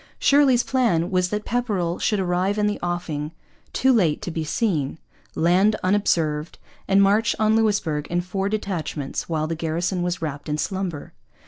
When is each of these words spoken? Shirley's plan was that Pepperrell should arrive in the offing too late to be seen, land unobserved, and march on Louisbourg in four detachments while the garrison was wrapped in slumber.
Shirley's 0.17 0.63
plan 0.63 1.11
was 1.11 1.29
that 1.29 1.45
Pepperrell 1.45 1.99
should 1.99 2.19
arrive 2.19 2.57
in 2.57 2.65
the 2.65 2.79
offing 2.81 3.33
too 3.71 3.93
late 3.93 4.19
to 4.23 4.31
be 4.31 4.43
seen, 4.43 4.97
land 5.35 5.75
unobserved, 5.83 6.57
and 6.87 7.03
march 7.03 7.35
on 7.37 7.55
Louisbourg 7.55 8.07
in 8.07 8.21
four 8.21 8.49
detachments 8.49 9.29
while 9.29 9.45
the 9.45 9.53
garrison 9.53 10.01
was 10.01 10.19
wrapped 10.19 10.49
in 10.49 10.57
slumber. 10.57 11.13